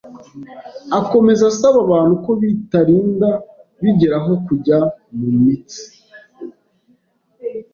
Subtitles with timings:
[0.99, 3.29] Akomeza asaba abantu ko bitarinda
[3.81, 4.77] bigera aho kujya
[5.17, 5.83] mu mitsi,